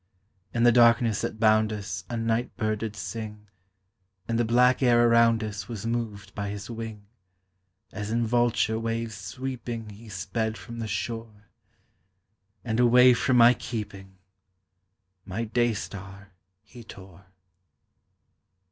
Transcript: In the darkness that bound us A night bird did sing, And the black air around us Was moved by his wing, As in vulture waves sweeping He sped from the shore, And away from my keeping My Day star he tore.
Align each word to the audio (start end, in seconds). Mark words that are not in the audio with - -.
In 0.51 0.63
the 0.63 0.71
darkness 0.71 1.21
that 1.21 1.39
bound 1.39 1.71
us 1.71 2.05
A 2.09 2.17
night 2.17 2.57
bird 2.57 2.79
did 2.79 2.95
sing, 2.95 3.47
And 4.27 4.39
the 4.39 4.43
black 4.43 4.81
air 4.81 5.07
around 5.07 5.43
us 5.43 5.67
Was 5.67 5.85
moved 5.85 6.33
by 6.33 6.49
his 6.49 6.71
wing, 6.71 7.05
As 7.91 8.09
in 8.09 8.25
vulture 8.25 8.79
waves 8.79 9.13
sweeping 9.13 9.91
He 9.91 10.09
sped 10.09 10.57
from 10.57 10.79
the 10.79 10.87
shore, 10.87 11.45
And 12.65 12.79
away 12.79 13.13
from 13.13 13.37
my 13.37 13.53
keeping 13.53 14.17
My 15.23 15.43
Day 15.43 15.71
star 15.75 16.33
he 16.63 16.83
tore. 16.83 17.27